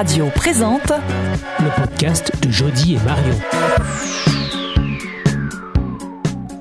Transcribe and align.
Autoradio 0.00 0.30
présente 0.34 0.92
le 1.58 1.78
podcast 1.78 2.32
de 2.42 2.50
Jody 2.50 2.94
et 2.94 2.98
Marion. 3.04 3.34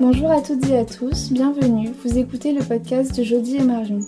Bonjour 0.01 0.29
à 0.29 0.41
toutes 0.41 0.67
et 0.67 0.79
à 0.79 0.83
tous, 0.83 1.31
bienvenue. 1.31 1.89
Vous 2.03 2.17
écoutez 2.17 2.51
le 2.51 2.59
podcast 2.59 3.17
de 3.17 3.23
Jody 3.23 3.55
et 3.55 3.63
Marion. 3.63 3.99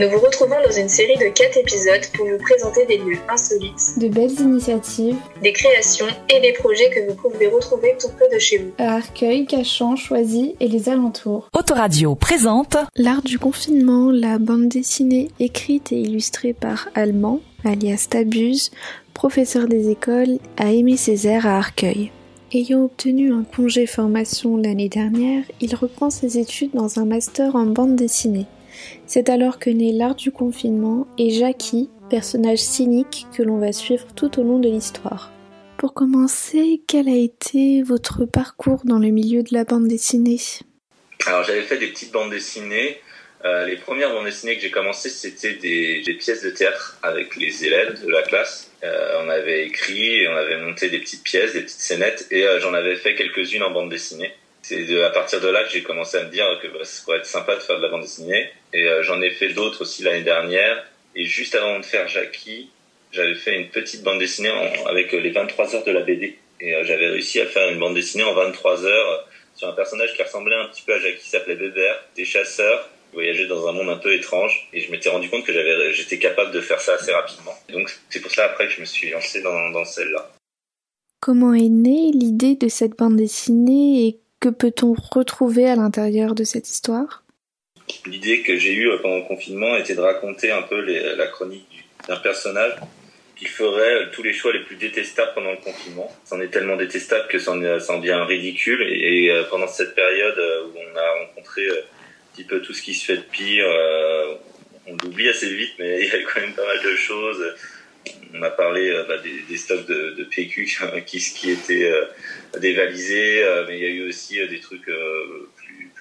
Nous 0.00 0.08
vous 0.08 0.18
retrouvons 0.18 0.56
dans 0.66 0.72
une 0.72 0.88
série 0.88 1.18
de 1.18 1.28
4 1.28 1.58
épisodes 1.58 2.00
pour 2.16 2.26
vous 2.26 2.38
présenter 2.38 2.86
des 2.86 2.96
lieux 2.96 3.18
insolites, 3.28 3.98
De 3.98 4.08
belles 4.08 4.40
initiatives 4.40 5.16
des 5.42 5.52
créations 5.52 6.06
et 6.34 6.40
des 6.40 6.52
projets 6.54 6.88
que 6.90 7.08
vous 7.08 7.14
pouvez 7.14 7.48
retrouver 7.48 7.94
tout 8.00 8.08
près 8.16 8.28
de 8.34 8.38
chez 8.38 8.58
vous. 8.58 8.70
à 8.78 8.94
Arcueil, 8.96 9.44
Cachan, 9.46 9.96
Choisy 9.96 10.56
et 10.60 10.68
les 10.68 10.88
alentours. 10.88 11.48
Autoradio 11.56 12.14
présente 12.14 12.76
L'art 12.96 13.22
du 13.22 13.38
confinement, 13.38 14.10
la 14.10 14.38
bande 14.38 14.68
dessinée 14.68 15.28
écrite 15.38 15.92
et 15.92 16.00
illustrée 16.00 16.54
par 16.54 16.88
Allemand, 16.94 17.40
alias 17.64 18.06
Tabuse, 18.08 18.70
professeur 19.12 19.68
des 19.68 19.90
écoles, 19.90 20.38
a 20.56 20.72
Aimé 20.72 20.96
Césaire 20.96 21.46
à 21.46 21.58
Arcueil. 21.58 22.10
Ayant 22.54 22.84
obtenu 22.84 23.32
un 23.32 23.44
congé 23.44 23.86
formation 23.86 24.56
l'année 24.56 24.88
dernière, 24.88 25.44
il 25.60 25.74
reprend 25.74 26.08
ses 26.10 26.38
études 26.38 26.72
dans 26.74 26.98
un 26.98 27.04
master 27.04 27.56
en 27.56 27.66
bande 27.66 27.96
dessinée. 27.96 28.46
C'est 29.06 29.28
alors 29.28 29.58
que 29.58 29.70
naît 29.70 29.92
l'art 29.92 30.14
du 30.14 30.30
confinement 30.30 31.06
et 31.18 31.30
Jackie, 31.30 31.90
personnage 32.10 32.58
cynique 32.58 33.26
que 33.36 33.42
l'on 33.42 33.58
va 33.58 33.72
suivre 33.72 34.06
tout 34.14 34.38
au 34.40 34.42
long 34.42 34.58
de 34.58 34.68
l'histoire. 34.68 35.32
Pour 35.78 35.94
commencer, 35.94 36.82
quel 36.86 37.08
a 37.08 37.16
été 37.16 37.82
votre 37.82 38.24
parcours 38.24 38.82
dans 38.84 38.98
le 38.98 39.08
milieu 39.08 39.42
de 39.42 39.52
la 39.52 39.64
bande 39.64 39.88
dessinée? 39.88 40.38
Alors 41.26 41.44
j'avais 41.44 41.62
fait 41.62 41.78
des 41.78 41.88
petites 41.88 42.12
bandes 42.12 42.30
dessinées. 42.30 42.98
Euh, 43.44 43.66
les 43.66 43.76
premières 43.76 44.12
bandes 44.12 44.26
dessinées 44.26 44.54
que 44.54 44.62
j'ai 44.62 44.70
commencé, 44.70 45.08
c'était 45.08 45.54
des, 45.54 46.02
des 46.02 46.14
pièces 46.14 46.44
de 46.44 46.50
théâtre 46.50 46.98
avec 47.02 47.34
les 47.36 47.64
élèves 47.64 48.00
de 48.04 48.08
la 48.08 48.22
classe. 48.22 48.70
Euh, 48.84 49.22
on 49.24 49.28
avait 49.28 49.66
écrit, 49.66 50.20
et 50.20 50.28
on 50.28 50.36
avait 50.36 50.60
monté 50.60 50.90
des 50.90 51.00
petites 51.00 51.24
pièces, 51.24 51.52
des 51.52 51.62
petites 51.62 51.80
scénettes, 51.80 52.28
et 52.30 52.44
euh, 52.46 52.60
j'en 52.60 52.72
avais 52.72 52.94
fait 52.94 53.16
quelques-unes 53.16 53.64
en 53.64 53.72
bande 53.72 53.90
dessinée. 53.90 54.32
C'est 54.62 54.84
de- 54.84 55.00
à 55.02 55.10
partir 55.10 55.40
de 55.40 55.48
là 55.48 55.64
que 55.64 55.70
j'ai 55.70 55.82
commencé 55.82 56.18
à 56.18 56.24
me 56.24 56.30
dire 56.30 56.44
que 56.62 56.68
bah, 56.68 56.84
ça 56.84 57.02
pourrait 57.04 57.18
être 57.18 57.26
sympa 57.26 57.56
de 57.56 57.60
faire 57.60 57.78
de 57.78 57.82
la 57.82 57.88
bande 57.88 58.02
dessinée. 58.02 58.48
Et 58.72 58.84
euh, 58.84 59.02
j'en 59.02 59.20
ai 59.20 59.30
fait 59.30 59.50
d'autres 59.50 59.82
aussi 59.82 60.02
l'année 60.02 60.22
dernière. 60.22 60.84
Et 61.14 61.24
juste 61.24 61.54
avant 61.54 61.78
de 61.78 61.84
faire 61.84 62.08
Jackie, 62.08 62.70
j'avais 63.12 63.34
fait 63.34 63.54
une 63.60 63.68
petite 63.68 64.02
bande 64.02 64.18
dessinée 64.18 64.50
en- 64.50 64.86
avec 64.86 65.12
euh, 65.14 65.20
les 65.20 65.30
23 65.30 65.74
heures 65.76 65.84
de 65.84 65.92
la 65.92 66.00
BD. 66.00 66.38
Et 66.60 66.74
euh, 66.74 66.84
j'avais 66.84 67.08
réussi 67.08 67.40
à 67.40 67.46
faire 67.46 67.68
une 67.70 67.78
bande 67.78 67.94
dessinée 67.94 68.24
en 68.24 68.34
23 68.34 68.84
heures 68.86 69.28
sur 69.54 69.68
un 69.68 69.72
personnage 69.72 70.14
qui 70.14 70.22
ressemblait 70.22 70.56
un 70.56 70.68
petit 70.68 70.82
peu 70.82 70.94
à 70.94 70.98
Jackie, 70.98 71.22
qui 71.22 71.28
s'appelait 71.28 71.56
Bébert, 71.56 72.02
des 72.16 72.24
chasseurs, 72.24 72.88
voyageaient 73.12 73.46
dans 73.46 73.68
un 73.68 73.72
monde 73.72 73.90
un 73.90 73.96
peu 73.98 74.14
étrange. 74.14 74.68
Et 74.72 74.80
je 74.80 74.90
m'étais 74.90 75.10
rendu 75.10 75.28
compte 75.28 75.44
que 75.44 75.52
j'avais, 75.52 75.92
j'étais 75.92 76.18
capable 76.18 76.52
de 76.52 76.60
faire 76.60 76.80
ça 76.80 76.94
assez 76.94 77.12
rapidement. 77.12 77.52
Donc 77.68 77.90
c'est 78.08 78.20
pour 78.20 78.30
ça 78.30 78.44
après 78.46 78.68
que 78.68 78.72
je 78.72 78.80
me 78.80 78.86
suis 78.86 79.10
lancé 79.10 79.42
dans 79.42 79.84
celle-là. 79.84 80.30
Comment 81.20 81.54
est 81.54 81.68
née 81.68 82.10
l'idée 82.12 82.56
de 82.56 82.68
cette 82.68 82.98
bande 82.98 83.16
dessinée 83.16 84.06
et 84.06 84.18
que 84.40 84.48
peut-on 84.48 84.94
retrouver 85.12 85.68
à 85.68 85.76
l'intérieur 85.76 86.34
de 86.34 86.42
cette 86.42 86.68
histoire? 86.68 87.21
L'idée 88.06 88.42
que 88.42 88.56
j'ai 88.56 88.74
eue 88.74 88.90
pendant 89.00 89.16
le 89.16 89.24
confinement 89.24 89.76
était 89.76 89.94
de 89.94 90.00
raconter 90.00 90.50
un 90.50 90.62
peu 90.62 90.80
la 90.80 91.26
chronique 91.26 91.68
du- 91.70 91.84
d'un 92.08 92.16
personnage 92.16 92.74
qui 93.42 93.48
ferait 93.48 93.94
euh, 93.94 94.06
tous 94.12 94.22
les 94.22 94.32
choix 94.32 94.52
les 94.52 94.60
plus 94.60 94.76
détestables 94.76 95.32
pendant 95.34 95.50
le 95.50 95.56
confinement. 95.56 96.14
C'en 96.24 96.40
est 96.40 96.48
tellement 96.48 96.76
détestable 96.76 97.26
que 97.28 97.40
ça 97.40 97.50
en 97.52 97.56
devient 97.56 98.24
ridicule. 98.28 98.82
Et, 98.82 99.30
euh, 99.30 99.42
pendant 99.50 99.66
cette 99.66 99.96
période 99.96 100.38
euh, 100.38 100.66
où 100.66 100.78
on 100.78 100.96
a 100.96 101.26
rencontré 101.26 101.68
un 101.68 102.32
petit 102.32 102.44
peu 102.44 102.62
tout 102.62 102.72
ce 102.72 102.82
qui 102.82 102.94
se 102.94 103.04
fait 103.04 103.16
de 103.16 103.22
pire, 103.22 103.66
on 104.86 104.96
l'oublie 105.02 105.28
assez 105.28 105.52
vite, 105.52 105.72
mais 105.78 106.02
il 106.02 106.06
y 106.06 106.10
a 106.10 106.22
quand 106.22 106.40
même 106.40 106.54
pas 106.54 106.64
mal 106.64 106.82
de 106.82 106.96
choses. 106.96 107.54
On 108.34 108.42
a 108.42 108.50
parlé 108.50 108.90
bah, 109.06 109.16
des, 109.18 109.56
stocks 109.56 109.86
de, 109.86 110.24
PQ 110.24 110.64
qui, 111.06 111.50
étaient 111.50 111.92
dévalisés, 112.58 113.44
mais 113.68 113.78
il 113.78 113.82
y 113.82 113.86
a 113.86 113.90
eu 113.90 114.08
aussi 114.08 114.36
des 114.48 114.60
trucs 114.60 114.88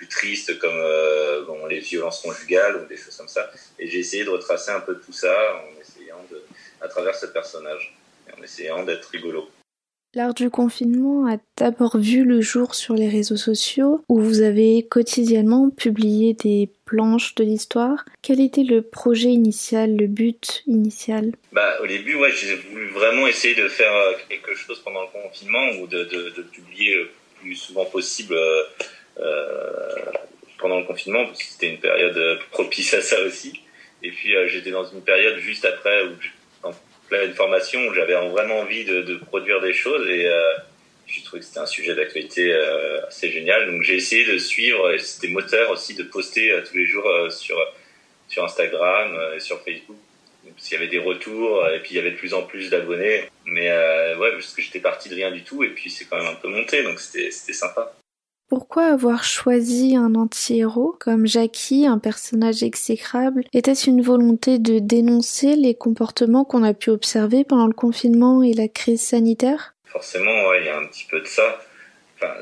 plus, 0.01 0.07
tristes 0.07 0.57
comme 0.59 0.71
euh, 0.73 1.45
bon, 1.45 1.65
les 1.67 1.79
violences 1.79 2.21
conjugales 2.21 2.77
ou 2.77 2.85
des 2.87 2.97
choses 2.97 3.15
comme 3.15 3.27
ça. 3.27 3.49
Et 3.79 3.87
j'ai 3.87 3.99
essayé 3.99 4.23
de 4.23 4.29
retracer 4.29 4.71
un 4.71 4.79
peu 4.79 4.95
tout 4.99 5.13
ça 5.13 5.33
en 5.55 5.79
essayant 5.79 6.23
de, 6.31 6.41
à 6.81 6.87
travers 6.87 7.15
ce 7.15 7.27
personnage, 7.27 7.95
et 8.27 8.39
en 8.39 8.43
essayant 8.43 8.83
d'être 8.83 9.05
rigolo. 9.09 9.49
L'art 10.13 10.33
du 10.33 10.49
confinement 10.49 11.25
a 11.25 11.37
d'abord 11.55 11.97
vu 11.97 12.25
le 12.25 12.41
jour 12.41 12.75
sur 12.75 12.95
les 12.95 13.07
réseaux 13.07 13.37
sociaux 13.37 14.03
où 14.09 14.19
vous 14.19 14.41
avez 14.41 14.83
quotidiennement 14.83 15.69
publié 15.69 16.33
des 16.33 16.69
planches 16.83 17.33
de 17.35 17.45
l'histoire. 17.45 18.03
Quel 18.21 18.41
était 18.41 18.65
le 18.65 18.81
projet 18.81 19.29
initial, 19.29 19.95
le 19.95 20.07
but 20.07 20.63
initial? 20.67 21.31
Bah, 21.53 21.77
au 21.81 21.87
début, 21.87 22.15
ouais, 22.15 22.31
j'ai 22.33 22.55
voulu 22.57 22.89
vraiment 22.89 23.25
essayer 23.25 23.55
de 23.55 23.69
faire 23.69 23.93
euh, 23.93 24.11
quelque 24.27 24.53
chose 24.53 24.81
pendant 24.83 25.03
le 25.03 25.07
confinement 25.07 25.65
ou 25.81 25.87
de, 25.87 26.03
de, 26.03 26.33
de 26.35 26.41
publier 26.41 26.93
le 26.95 27.09
plus 27.39 27.55
souvent 27.55 27.85
possible 27.85 28.33
euh, 28.33 28.63
euh, 28.63 28.91
pendant 30.61 30.79
le 30.79 30.85
confinement, 30.85 31.25
parce 31.25 31.39
que 31.39 31.45
c'était 31.45 31.69
une 31.69 31.79
période 31.79 32.15
euh, 32.15 32.37
propice 32.51 32.93
à 32.93 33.01
ça 33.01 33.19
aussi. 33.21 33.59
Et 34.03 34.11
puis, 34.11 34.35
euh, 34.35 34.47
j'étais 34.47 34.71
dans 34.71 34.85
une 34.85 35.01
période 35.01 35.37
juste 35.39 35.65
après, 35.65 36.03
où 36.03 36.11
en 36.63 36.71
pleine 37.09 37.33
formation, 37.33 37.85
où 37.87 37.93
j'avais 37.93 38.13
vraiment 38.13 38.59
envie 38.59 38.85
de, 38.85 39.15
produire 39.15 39.59
des 39.59 39.73
choses 39.73 40.07
et 40.07 40.27
euh, 40.27 40.53
j'ai 41.07 41.23
trouvé 41.23 41.41
que 41.41 41.45
c'était 41.45 41.59
un 41.59 41.65
sujet 41.65 41.93
d'actualité 41.93 42.53
euh, 42.53 43.05
assez 43.07 43.29
génial. 43.29 43.69
Donc, 43.69 43.81
j'ai 43.81 43.95
essayé 43.95 44.25
de 44.25 44.37
suivre, 44.37 44.93
et 44.93 44.99
c'était 44.99 45.27
moteur 45.27 45.71
aussi 45.71 45.95
de 45.95 46.03
poster 46.03 46.51
euh, 46.51 46.61
tous 46.61 46.77
les 46.77 46.85
jours 46.85 47.07
euh, 47.07 47.29
sur, 47.29 47.57
Instagram 48.37 49.13
euh, 49.13 49.35
et 49.35 49.39
sur 49.41 49.61
Facebook 49.61 49.97
parce 50.43 50.67
qu'il 50.67 50.77
y 50.77 50.81
avait 50.81 50.89
des 50.89 50.99
retours 50.99 51.67
et 51.69 51.79
puis 51.79 51.91
il 51.91 51.97
y 51.97 51.99
avait 51.99 52.11
de 52.11 52.17
plus 52.17 52.33
en 52.33 52.43
plus 52.43 52.69
d'abonnés. 52.69 53.29
Mais 53.45 53.69
euh, 53.69 54.17
ouais, 54.17 54.31
parce 54.31 54.53
que 54.53 54.61
j'étais 54.61 54.79
parti 54.79 55.09
de 55.09 55.15
rien 55.15 55.31
du 55.31 55.43
tout 55.43 55.63
et 55.63 55.69
puis 55.69 55.89
c'est 55.89 56.05
quand 56.05 56.17
même 56.17 56.27
un 56.27 56.35
peu 56.35 56.47
monté, 56.47 56.83
donc 56.83 56.99
c'était 56.99 57.31
sympa. 57.31 57.93
Pourquoi 58.51 58.87
avoir 58.87 59.23
choisi 59.23 59.95
un 59.95 60.13
anti-héros 60.13 60.97
comme 60.99 61.25
Jackie, 61.25 61.87
un 61.87 61.99
personnage 61.99 62.63
exécrable? 62.63 63.45
Était-ce 63.53 63.89
une 63.89 64.01
volonté 64.01 64.59
de 64.59 64.79
dénoncer 64.79 65.55
les 65.55 65.73
comportements 65.73 66.43
qu'on 66.43 66.61
a 66.63 66.73
pu 66.73 66.89
observer 66.89 67.45
pendant 67.45 67.67
le 67.67 67.73
confinement 67.73 68.43
et 68.43 68.51
la 68.51 68.67
crise 68.67 69.01
sanitaire? 69.01 69.73
Forcément, 69.85 70.53
il 70.55 70.65
y 70.65 70.67
a 70.67 70.77
un 70.77 70.85
petit 70.87 71.05
peu 71.09 71.21
de 71.21 71.27
ça. 71.27 71.61
Enfin, 72.17 72.33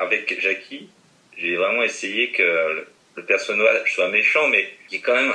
avec 0.00 0.40
Jackie, 0.40 0.88
j'ai 1.36 1.56
vraiment 1.56 1.82
essayé 1.82 2.30
que 2.30 2.86
le, 3.16 3.26
personnage 3.26 3.92
soit 3.92 4.08
méchant, 4.08 4.48
mais 4.48 4.66
qu'il 4.88 4.96
y 4.96 5.00
ait 5.02 5.04
quand 5.04 5.14
même 5.14 5.30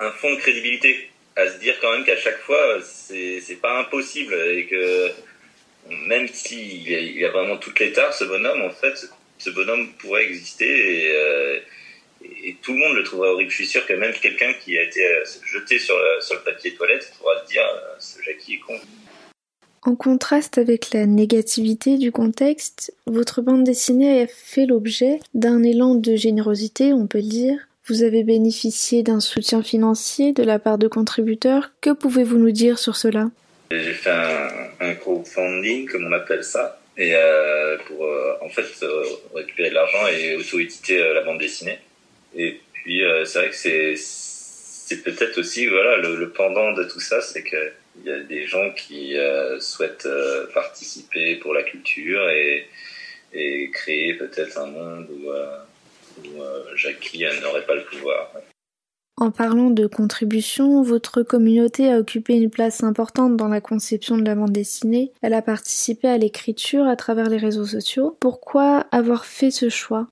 un, 0.00 0.10
fond 0.12 0.30
de 0.30 0.38
crédibilité 0.38 1.10
à 1.36 1.46
se 1.46 1.58
dire 1.58 1.74
quand 1.82 1.92
même 1.92 2.06
qu'à 2.06 2.16
chaque 2.16 2.38
fois 2.38 2.78
c'est 2.80 3.60
pas 3.60 3.80
impossible 3.80 4.32
et 4.32 4.64
que 4.64 5.10
même 6.08 6.26
s'il 6.28 7.22
a, 7.22 7.28
a 7.28 7.30
vraiment 7.32 7.58
toutes 7.58 7.78
les 7.80 7.92
tares, 7.92 8.14
ce 8.14 8.24
bonhomme 8.24 8.62
en 8.62 8.70
fait, 8.70 9.10
ce 9.42 9.50
bonhomme 9.50 9.88
pourrait 9.98 10.24
exister 10.24 10.66
et, 10.66 11.12
euh, 11.16 11.58
et 12.44 12.56
tout 12.62 12.72
le 12.72 12.78
monde 12.78 12.96
le 12.96 13.02
trouverait 13.02 13.30
horrible. 13.30 13.50
Je 13.50 13.56
suis 13.56 13.66
sûr 13.66 13.84
que 13.86 13.94
même 13.94 14.12
quelqu'un 14.12 14.52
qui 14.52 14.78
a 14.78 14.82
été 14.82 15.04
euh, 15.04 15.24
jeté 15.44 15.78
sur 15.78 15.96
le, 15.96 16.20
sur 16.20 16.36
le 16.36 16.42
papier 16.42 16.74
toilette 16.74 17.12
pourra 17.18 17.42
se 17.42 17.50
dire 17.50 17.62
euh, 17.62 17.94
ce 17.98 18.22
Jackie 18.22 18.54
est 18.54 18.58
con. 18.58 18.74
En 19.84 19.96
contraste 19.96 20.58
avec 20.58 20.92
la 20.92 21.06
négativité 21.06 21.98
du 21.98 22.12
contexte, 22.12 22.94
votre 23.06 23.42
bande 23.42 23.64
dessinée 23.64 24.22
a 24.22 24.26
fait 24.28 24.64
l'objet 24.64 25.18
d'un 25.34 25.64
élan 25.64 25.96
de 25.96 26.14
générosité, 26.14 26.92
on 26.92 27.08
peut 27.08 27.18
le 27.18 27.28
dire. 27.28 27.58
Vous 27.88 28.04
avez 28.04 28.22
bénéficié 28.22 29.02
d'un 29.02 29.18
soutien 29.18 29.60
financier 29.60 30.32
de 30.32 30.44
la 30.44 30.60
part 30.60 30.78
de 30.78 30.86
contributeurs. 30.86 31.72
Que 31.80 31.90
pouvez-vous 31.90 32.38
nous 32.38 32.52
dire 32.52 32.78
sur 32.78 32.94
cela? 32.94 33.30
J'ai 33.72 33.92
fait 33.92 34.10
un, 34.10 34.48
un 34.78 34.94
crowdfunding, 34.94 35.88
comme 35.88 36.06
on 36.06 36.12
appelle 36.12 36.44
ça, 36.44 36.78
et 36.96 37.14
euh, 37.14 37.78
pour 37.86 38.04
euh, 38.04 38.34
en 38.42 38.48
fait 38.48 38.70
euh, 38.82 39.04
récupérer 39.34 39.70
de 39.70 39.74
l'argent 39.74 40.06
et 40.08 40.36
auto-éditer 40.36 40.98
euh, 41.00 41.14
la 41.14 41.22
bande 41.22 41.38
dessinée. 41.38 41.78
Et 42.36 42.60
puis 42.72 43.04
euh, 43.04 43.24
c'est 43.24 43.38
vrai 43.38 43.50
que 43.50 43.56
c'est 43.56 43.94
c'est 43.96 45.02
peut-être 45.02 45.38
aussi 45.38 45.66
voilà 45.66 45.96
le, 45.96 46.16
le 46.16 46.30
pendant 46.30 46.72
de 46.72 46.84
tout 46.84 47.00
ça, 47.00 47.20
c'est 47.22 47.42
que 47.42 47.72
il 47.98 48.10
y 48.10 48.12
a 48.12 48.18
des 48.20 48.46
gens 48.46 48.70
qui 48.72 49.16
euh, 49.18 49.60
souhaitent 49.60 50.08
participer 50.54 51.36
pour 51.36 51.52
la 51.54 51.62
culture 51.62 52.28
et, 52.30 52.66
et 53.34 53.70
créer 53.70 54.14
peut-être 54.14 54.58
un 54.58 54.66
monde 54.66 55.08
où, 55.10 55.30
où 56.28 56.42
Jackie 56.74 57.24
n'aurait 57.42 57.66
pas 57.66 57.74
le 57.74 57.84
pouvoir. 57.84 58.32
En 59.22 59.30
parlant 59.30 59.70
de 59.70 59.86
contribution, 59.86 60.82
votre 60.82 61.22
communauté 61.22 61.88
a 61.92 61.98
occupé 61.98 62.32
une 62.32 62.50
place 62.50 62.82
importante 62.82 63.36
dans 63.36 63.46
la 63.46 63.60
conception 63.60 64.16
de 64.18 64.24
la 64.24 64.34
bande 64.34 64.50
dessinée. 64.50 65.12
Elle 65.22 65.34
a 65.34 65.42
participé 65.42 66.08
à 66.08 66.18
l'écriture 66.18 66.88
à 66.88 66.96
travers 66.96 67.28
les 67.28 67.36
réseaux 67.36 67.64
sociaux. 67.64 68.16
Pourquoi 68.18 68.84
avoir 68.90 69.24
fait 69.24 69.52
ce 69.52 69.68
choix? 69.68 70.08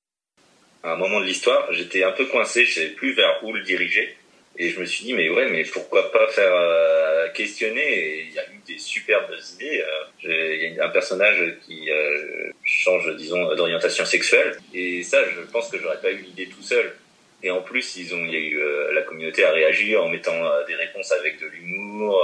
À 0.85 0.93
un 0.93 0.97
moment 0.97 1.19
de 1.19 1.25
l'histoire, 1.25 1.73
j'étais 1.73 2.05
un 2.05 2.13
peu 2.13 2.27
coincé, 2.27 2.65
je 2.65 2.75
savais 2.75 2.91
plus 2.91 3.13
vers 3.15 3.41
où 3.43 3.53
le 3.53 3.63
diriger. 3.63 4.15
Et 4.57 4.69
je 4.69 4.79
me 4.79 4.85
suis 4.85 5.05
dit, 5.05 5.15
mais 5.15 5.29
ouais, 5.29 5.51
mais 5.51 5.65
pourquoi 5.65 6.13
pas 6.13 6.29
faire 6.29 6.55
euh, 6.55 7.27
questionner? 7.35 8.29
Il 8.29 8.33
y 8.33 8.39
a 8.39 8.45
eu 8.45 8.61
des 8.65 8.79
superbes 8.79 9.35
idées. 9.55 9.83
euh. 9.83 10.55
Il 10.55 10.75
y 10.77 10.79
a 10.79 10.87
un 10.87 10.91
personnage 10.91 11.57
qui 11.67 11.91
euh, 11.91 12.53
change, 12.63 13.17
disons, 13.17 13.57
d'orientation 13.57 14.05
sexuelle. 14.05 14.57
Et 14.73 15.03
ça, 15.03 15.19
je 15.35 15.41
pense 15.51 15.69
que 15.69 15.79
j'aurais 15.79 16.01
pas 16.01 16.13
eu 16.13 16.19
l'idée 16.19 16.47
tout 16.47 16.63
seul. 16.63 16.93
Et 17.43 17.51
en 17.51 17.63
plus, 17.63 17.97
ils 17.97 18.15
ont, 18.15 18.25
il 18.25 18.33
y 18.33 18.37
a 18.37 18.39
eu, 18.39 18.61
la 18.93 19.03
communauté 19.03 19.45
a 19.45 19.51
réagi 19.51 19.97
en 19.97 20.09
mettant 20.09 20.39
des 20.67 20.75
réponses 20.75 21.11
avec 21.13 21.41
de 21.41 21.47
l'humour. 21.47 22.23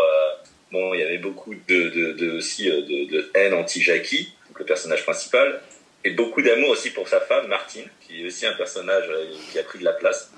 bon, 0.70 0.92
il 0.92 1.00
y 1.00 1.02
avait 1.02 1.18
beaucoup 1.18 1.54
de, 1.54 1.88
de, 1.88 2.12
de 2.12 2.30
aussi 2.32 2.66
de, 2.66 3.10
de 3.10 3.30
haine 3.34 3.54
anti-Jackie, 3.54 4.34
le 4.58 4.64
personnage 4.64 5.04
principal, 5.04 5.62
et 6.04 6.10
beaucoup 6.10 6.42
d'amour 6.42 6.68
aussi 6.70 6.90
pour 6.90 7.08
sa 7.08 7.20
femme, 7.20 7.46
Martine, 7.48 7.88
qui 8.06 8.22
est 8.22 8.26
aussi 8.26 8.46
un 8.46 8.52
personnage 8.52 9.10
qui 9.50 9.58
a 9.58 9.62
pris 9.62 9.78
de 9.78 9.84
la 9.84 9.92
place. 9.92 10.30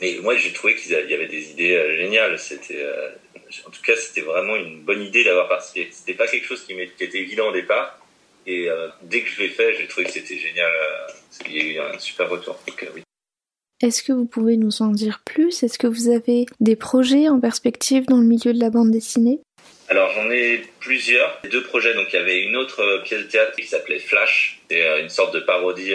Mais 0.00 0.16
moi, 0.22 0.36
j'ai 0.36 0.52
trouvé 0.52 0.76
qu'il 0.76 0.92
y 0.92 1.14
avait 1.14 1.26
des 1.26 1.50
idées 1.50 1.76
euh, 1.76 1.96
géniales. 1.96 2.38
C'était, 2.38 2.82
euh, 2.82 3.10
en 3.66 3.70
tout 3.70 3.82
cas, 3.82 3.94
c'était 3.96 4.22
vraiment 4.22 4.56
une 4.56 4.80
bonne 4.80 5.02
idée 5.02 5.24
d'avoir 5.24 5.48
participé. 5.48 5.88
C'était 5.92 6.14
pas 6.14 6.26
quelque 6.26 6.46
chose 6.46 6.64
qui, 6.64 6.74
qui 6.96 7.04
était 7.04 7.18
évident 7.18 7.48
au 7.48 7.52
départ. 7.52 7.98
Et 8.46 8.68
euh, 8.70 8.88
dès 9.02 9.20
que 9.22 9.28
je 9.28 9.42
l'ai 9.42 9.50
fait, 9.50 9.74
j'ai 9.76 9.86
trouvé 9.86 10.06
que 10.06 10.12
c'était 10.12 10.38
génial. 10.38 10.72
Il 11.46 11.56
y 11.56 11.60
a 11.60 11.64
eu 11.64 11.94
un 11.94 11.98
super 11.98 12.28
retour. 12.30 12.58
Est-ce 13.82 14.02
que 14.02 14.12
vous 14.12 14.26
pouvez 14.26 14.56
nous 14.56 14.82
en 14.82 14.88
dire 14.88 15.22
plus? 15.24 15.62
Est-ce 15.62 15.78
que 15.78 15.86
vous 15.86 16.10
avez 16.10 16.46
des 16.60 16.76
projets 16.76 17.28
en 17.28 17.40
perspective 17.40 18.04
dans 18.06 18.18
le 18.18 18.26
milieu 18.26 18.52
de 18.52 18.60
la 18.60 18.70
bande 18.70 18.90
dessinée? 18.90 19.40
Alors 19.88 20.10
j'en 20.10 20.30
ai 20.30 20.62
plusieurs. 20.80 21.40
Deux 21.50 21.62
projets, 21.62 21.94
donc 21.94 22.08
il 22.12 22.16
y 22.16 22.18
avait 22.18 22.42
une 22.42 22.56
autre 22.56 23.02
pièce 23.04 23.22
de 23.22 23.26
théâtre 23.26 23.56
qui 23.56 23.66
s'appelait 23.66 23.98
Flash. 23.98 24.60
C'est 24.70 25.00
une 25.00 25.08
sorte 25.08 25.34
de 25.34 25.40
parodie 25.40 25.94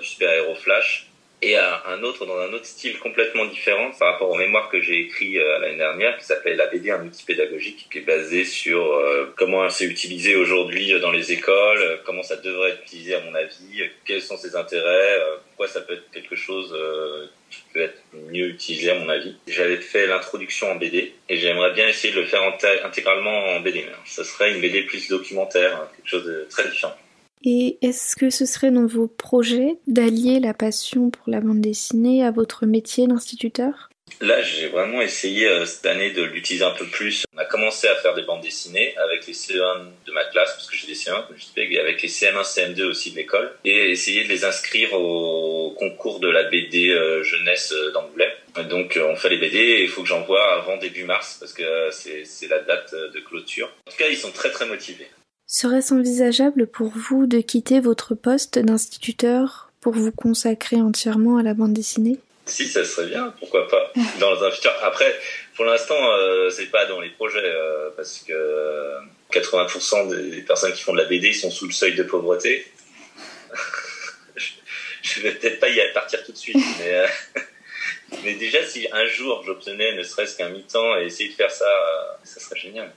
du 0.00 0.06
super-héros 0.06 0.54
Flash 0.54 1.08
et 1.44 1.56
un 1.56 2.02
autre 2.02 2.24
dans 2.24 2.38
un 2.38 2.52
autre 2.52 2.64
style 2.64 2.98
complètement 2.98 3.44
différent 3.44 3.90
par 3.98 4.12
rapport 4.12 4.30
aux 4.30 4.36
mémoires 4.36 4.70
que 4.70 4.80
j'ai 4.80 5.00
écrit 5.00 5.38
euh, 5.38 5.58
l'année 5.58 5.76
dernière 5.76 6.16
qui 6.16 6.24
s'appelle 6.24 6.56
la 6.56 6.66
BD 6.66 6.90
un 6.90 7.04
outil 7.04 7.24
pédagogique 7.24 7.86
qui 7.90 7.98
est 7.98 8.02
basé 8.02 8.44
sur 8.44 8.82
euh, 8.94 9.32
comment 9.36 9.68
c'est 9.68 9.84
utilisé 9.84 10.36
aujourd'hui 10.36 10.98
dans 11.00 11.12
les 11.12 11.32
écoles, 11.32 11.82
euh, 11.82 11.96
comment 12.04 12.22
ça 12.22 12.36
devrait 12.36 12.70
être 12.70 12.82
utilisé 12.82 13.14
à 13.14 13.20
mon 13.20 13.34
avis, 13.34 13.82
quels 14.06 14.22
sont 14.22 14.38
ses 14.38 14.56
intérêts, 14.56 15.20
pourquoi 15.48 15.68
ça 15.68 15.82
peut 15.82 15.94
être 15.94 16.10
quelque 16.12 16.36
chose 16.36 16.74
qui 17.50 17.60
peut 17.72 17.80
être 17.80 18.00
mieux 18.30 18.48
utilisé 18.48 18.90
à 18.90 18.98
mon 18.98 19.08
avis. 19.08 19.36
J'avais 19.46 19.76
fait 19.76 20.06
l'introduction 20.06 20.70
en 20.70 20.76
BD 20.76 21.12
et 21.28 21.36
j'aimerais 21.36 21.72
bien 21.72 21.88
essayer 21.88 22.14
de 22.14 22.20
le 22.20 22.26
faire 22.26 22.42
intégralement 22.84 23.46
en 23.50 23.60
BD. 23.60 23.84
Ce 24.06 24.24
serait 24.24 24.52
une 24.52 24.60
BD 24.60 24.82
plus 24.82 25.08
documentaire, 25.08 25.76
hein, 25.76 25.88
quelque 25.96 26.08
chose 26.08 26.24
de 26.24 26.46
très 26.50 26.68
différent. 26.68 26.96
Et 27.44 27.76
est-ce 27.82 28.16
que 28.16 28.30
ce 28.30 28.46
serait 28.46 28.70
dans 28.70 28.86
vos 28.86 29.06
projets 29.06 29.76
d'allier 29.86 30.40
la 30.40 30.54
passion 30.54 31.10
pour 31.10 31.30
la 31.30 31.40
bande 31.40 31.60
dessinée 31.60 32.24
à 32.24 32.30
votre 32.30 32.64
métier 32.64 33.06
d'instituteur? 33.06 33.90
Là, 34.20 34.40
j'ai 34.42 34.68
vraiment 34.68 35.02
essayé 35.02 35.46
euh, 35.46 35.66
cette 35.66 35.84
année 35.86 36.10
de 36.12 36.22
l'utiliser 36.22 36.64
un 36.64 36.70
peu 36.70 36.86
plus. 36.86 37.24
On 37.34 37.38
a 37.38 37.44
commencé 37.44 37.88
à 37.88 37.96
faire 37.96 38.14
des 38.14 38.22
bandes 38.22 38.42
dessinées 38.42 38.96
avec 38.96 39.26
les 39.26 39.34
CE1 39.34 39.86
de 40.06 40.12
ma 40.12 40.24
classe, 40.24 40.52
parce 40.52 40.70
que 40.70 40.76
j'ai 40.76 40.86
des 40.86 40.94
CE1, 40.94 41.26
comme 41.26 41.36
je 41.36 41.44
disais, 41.44 41.72
et 41.72 41.80
avec 41.80 42.00
les 42.00 42.08
CM1, 42.08 42.42
CM2 42.44 42.84
aussi 42.84 43.10
de 43.10 43.16
l'école, 43.16 43.52
et 43.64 43.90
essayer 43.90 44.24
de 44.24 44.28
les 44.28 44.44
inscrire 44.44 44.92
au 44.94 45.74
concours 45.76 46.20
de 46.20 46.28
la 46.28 46.44
BD 46.44 46.90
euh, 46.90 47.22
jeunesse 47.24 47.72
euh, 47.72 47.90
d'Angoulême. 47.92 48.30
Donc, 48.70 48.98
on 49.02 49.16
fait 49.16 49.30
les 49.30 49.38
BD 49.38 49.58
et 49.58 49.82
il 49.82 49.88
faut 49.88 50.02
que 50.02 50.08
j'envoie 50.08 50.54
avant 50.54 50.76
début 50.76 51.04
mars, 51.04 51.36
parce 51.40 51.52
que 51.52 51.90
c'est 51.90 52.48
la 52.48 52.60
date 52.60 52.94
de 52.94 53.20
clôture. 53.20 53.68
En 53.86 53.90
tout 53.90 53.96
cas, 53.96 54.06
ils 54.08 54.16
sont 54.16 54.30
très 54.30 54.50
très 54.50 54.66
motivés. 54.66 55.08
Serait-ce 55.46 55.92
envisageable 55.92 56.66
pour 56.66 56.88
vous 56.88 57.26
de 57.26 57.40
quitter 57.40 57.80
votre 57.80 58.14
poste 58.14 58.58
d'instituteur 58.58 59.70
pour 59.80 59.92
vous 59.92 60.10
consacrer 60.10 60.76
entièrement 60.76 61.36
à 61.36 61.42
la 61.42 61.52
bande 61.52 61.74
dessinée? 61.74 62.18
Si, 62.46 62.66
ça 62.66 62.84
serait 62.84 63.08
bien, 63.08 63.34
pourquoi 63.38 63.68
pas. 63.68 63.92
Dans 64.20 64.42
un 64.42 64.50
futur. 64.50 64.72
Après, 64.82 65.14
pour 65.54 65.66
l'instant, 65.66 65.96
euh, 65.98 66.50
c'est 66.50 66.66
pas 66.66 66.86
dans 66.86 67.00
les 67.00 67.10
projets 67.10 67.42
euh, 67.42 67.90
parce 67.96 68.24
que 68.26 68.96
80% 69.32 70.30
des 70.30 70.42
personnes 70.42 70.72
qui 70.72 70.82
font 70.82 70.92
de 70.92 70.98
la 70.98 71.04
BD 71.04 71.32
sont 71.32 71.50
sous 71.50 71.66
le 71.66 71.72
seuil 71.72 71.94
de 71.94 72.02
pauvreté. 72.02 72.66
je 75.02 75.20
vais 75.20 75.32
peut-être 75.32 75.60
pas 75.60 75.68
y 75.68 75.80
partir 75.92 76.24
tout 76.24 76.32
de 76.32 76.36
suite, 76.36 76.56
mais, 76.78 76.94
euh, 76.94 77.06
mais 78.24 78.34
déjà, 78.34 78.64
si 78.66 78.88
un 78.92 79.06
jour 79.06 79.42
j'obtenais 79.44 79.94
ne 79.94 80.02
serait-ce 80.02 80.36
qu'un 80.36 80.48
mi-temps 80.48 80.98
et 80.98 81.04
essayer 81.04 81.30
de 81.30 81.34
faire 81.34 81.50
ça, 81.50 81.66
ça 82.24 82.40
serait 82.40 82.58
génial. 82.58 82.90